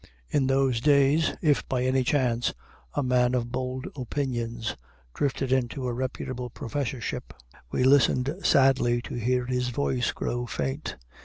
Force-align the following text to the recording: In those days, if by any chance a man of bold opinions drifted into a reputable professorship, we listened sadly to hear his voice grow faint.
In 0.31 0.47
those 0.47 0.81
days, 0.81 1.33
if 1.43 1.69
by 1.69 1.83
any 1.83 2.03
chance 2.03 2.55
a 2.95 3.03
man 3.03 3.35
of 3.35 3.51
bold 3.51 3.85
opinions 3.95 4.75
drifted 5.13 5.51
into 5.51 5.85
a 5.87 5.93
reputable 5.93 6.49
professorship, 6.49 7.35
we 7.69 7.83
listened 7.83 8.33
sadly 8.41 9.03
to 9.03 9.13
hear 9.13 9.45
his 9.45 9.69
voice 9.69 10.11
grow 10.11 10.47
faint. 10.47 10.95